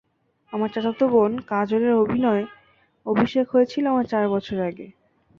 [0.53, 2.43] আমার চাচাতো বোন কাজলের অভিনয়
[3.05, 4.87] অভিষেক হয়েছিল আমার চার বছর আগে।